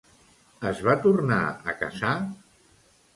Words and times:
Es 0.69 0.79
va 0.87 0.95
tornar 1.03 1.37
a 1.73 1.75
casar? 1.83 2.15